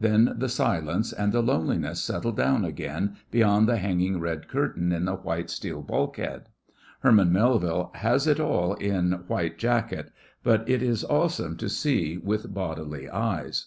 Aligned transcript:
Then 0.00 0.34
the 0.36 0.48
silence 0.48 1.12
and 1.12 1.30
the 1.32 1.40
loneliness 1.40 2.02
settle 2.02 2.32
down 2.32 2.64
again 2.64 3.14
beyond 3.30 3.68
the 3.68 3.76
hanging 3.76 4.18
red 4.18 4.48
curtain 4.48 4.90
in 4.90 5.04
the 5.04 5.14
white 5.14 5.50
steel 5.50 5.82
bulkhead. 5.82 6.48
Herman 7.04 7.30
Melville 7.30 7.92
has 7.94 8.26
it 8.26 8.40
all 8.40 8.74
in 8.74 9.12
White 9.28 9.56
Jacket, 9.56 10.10
but 10.42 10.68
it 10.68 10.82
is 10.82 11.04
awesome 11.04 11.56
to 11.58 11.68
see 11.68 12.16
with 12.18 12.52
bodily 12.52 13.08
eyes. 13.08 13.66